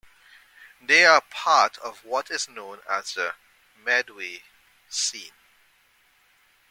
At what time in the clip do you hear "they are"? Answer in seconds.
0.81-1.21